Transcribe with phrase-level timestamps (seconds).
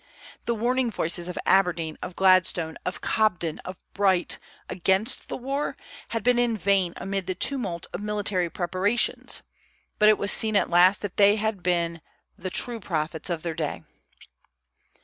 [0.45, 5.77] The warning voices of Aberdeen, of Gladstone, of Cobden, of Bright, against the war
[6.07, 9.43] had been in vain amid the tumult of military preparations;
[9.99, 12.01] but it was seen at last that they had been
[12.35, 13.83] thy true prophets of their day.